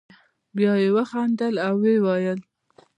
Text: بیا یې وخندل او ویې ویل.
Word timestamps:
بیا 0.55 0.73
یې 0.81 0.89
وخندل 0.97 1.55
او 1.67 1.75
ویې 1.81 1.97
ویل. 2.03 2.39